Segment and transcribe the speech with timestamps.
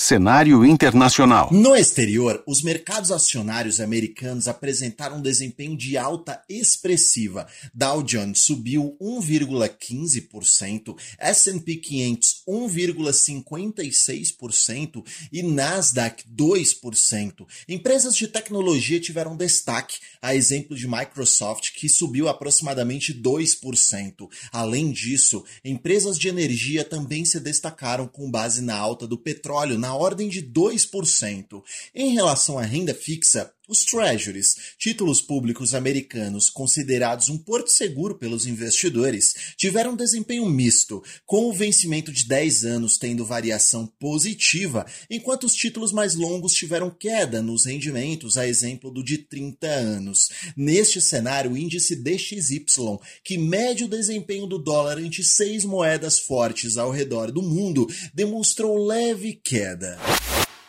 [0.00, 1.48] Cenário internacional.
[1.50, 7.48] No exterior, os mercados acionários americanos apresentaram um desempenho de alta expressiva.
[7.74, 17.44] Dow Jones subiu 1,15%, S&P 500 1,56% e Nasdaq 2%.
[17.68, 24.28] Empresas de tecnologia tiveram destaque, a exemplo de Microsoft, que subiu aproximadamente 2%.
[24.52, 29.94] Além disso, empresas de energia também se destacaram com base na alta do petróleo na
[29.94, 31.62] ordem de 2%.
[31.94, 38.46] Em relação à renda fixa, os Treasuries, títulos públicos americanos considerados um porto seguro pelos
[38.46, 45.54] investidores, tiveram desempenho misto, com o vencimento de 10 anos tendo variação positiva, enquanto os
[45.54, 50.30] títulos mais longos tiveram queda nos rendimentos, a exemplo do de 30 anos.
[50.56, 56.78] Neste cenário, o índice DXY, que mede o desempenho do dólar ante seis moedas fortes
[56.78, 59.98] ao redor do mundo, demonstrou leve queda.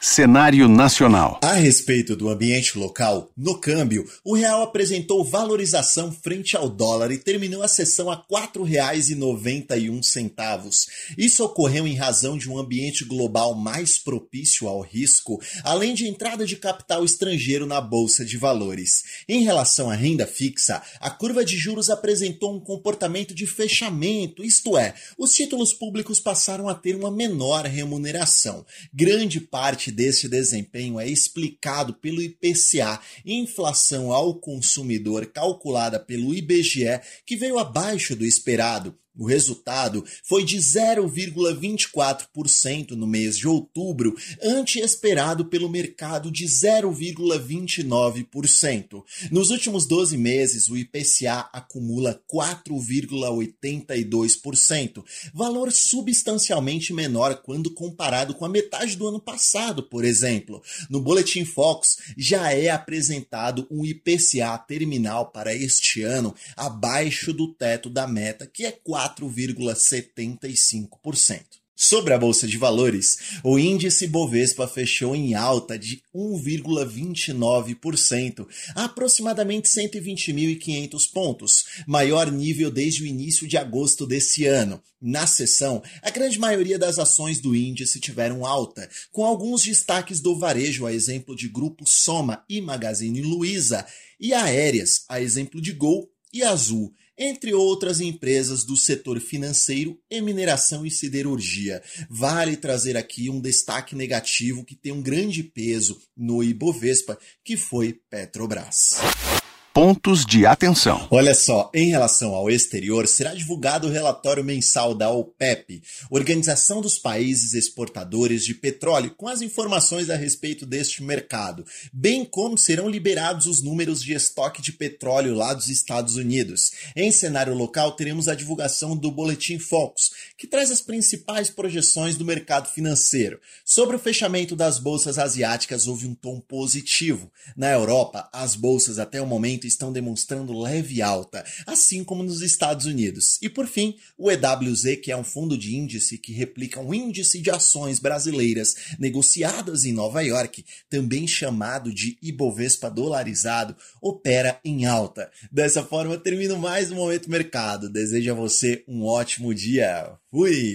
[0.02, 1.42] Cenário nacional.
[1.44, 7.18] A respeito do ambiente local, no câmbio, o real apresentou valorização frente ao dólar e
[7.18, 10.88] terminou a sessão a R$ 4,91.
[11.18, 16.46] Isso ocorreu em razão de um ambiente global mais propício ao risco, além de entrada
[16.46, 19.04] de capital estrangeiro na bolsa de valores.
[19.28, 24.78] Em relação à renda fixa, a curva de juros apresentou um comportamento de fechamento, isto
[24.78, 28.66] é, os títulos públicos passaram a ter uma menor remuneração.
[28.94, 37.00] Grande parte parte deste desempenho é explicado pelo IPCA, inflação ao consumidor calculada pelo IBGE,
[37.26, 44.80] que veio abaixo do esperado o resultado foi de 0,24% no mês de outubro, ante
[44.80, 49.04] esperado pelo mercado de 0,29%.
[49.30, 58.50] Nos últimos 12 meses, o IPCA acumula 4,82%, valor substancialmente menor quando comparado com a
[58.50, 60.64] metade do ano passado, por exemplo.
[60.90, 67.90] No Boletim Fox já é apresentado um IPCA terminal para este ano abaixo do teto
[67.90, 71.60] da meta, que é 4 4,75%.
[71.82, 79.70] Sobre a bolsa de valores, o índice Bovespa fechou em alta de 1,29%, a aproximadamente
[79.70, 84.84] 120.500 pontos, maior nível desde o início de agosto desse ano.
[85.02, 90.38] Na sessão, a grande maioria das ações do índice tiveram alta, com alguns destaques do
[90.38, 93.86] varejo, a exemplo de Grupo Soma e Magazine Luiza,
[94.20, 100.22] e aéreas, a exemplo de Gol e Azul entre outras empresas do setor financeiro e
[100.22, 101.84] mineração e siderurgia.
[102.10, 108.00] Vale trazer aqui um destaque negativo que tem um grande peso no Ibovespa, que foi
[108.10, 109.39] Petrobras
[109.80, 111.08] pontos de atenção.
[111.10, 115.82] Olha só, em relação ao exterior, será divulgado o relatório mensal da OPEP,
[116.12, 122.58] Organização dos Países Exportadores de Petróleo, com as informações a respeito deste mercado, bem como
[122.58, 126.72] serão liberados os números de estoque de petróleo lá dos Estados Unidos.
[126.94, 132.26] Em cenário local, teremos a divulgação do Boletim Focus, que traz as principais projeções do
[132.26, 133.40] mercado financeiro.
[133.64, 137.32] Sobre o fechamento das bolsas asiáticas, houve um tom positivo.
[137.56, 142.86] Na Europa, as bolsas até o momento estão demonstrando leve alta, assim como nos Estados
[142.86, 143.38] Unidos.
[143.42, 147.42] E por fim, o EWZ, que é um fundo de índice que replica um índice
[147.42, 155.32] de ações brasileiras negociadas em Nova York, também chamado de Ibovespa dolarizado, opera em alta.
[155.52, 157.90] Dessa forma, termino mais um Momento Mercado.
[157.90, 160.12] Desejo a você um ótimo dia.
[160.30, 160.74] Fui!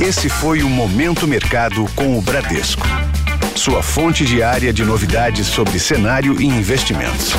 [0.00, 2.82] Esse foi o Momento Mercado com o Bradesco.
[3.54, 7.32] Sua fonte diária de novidades sobre cenário e investimentos.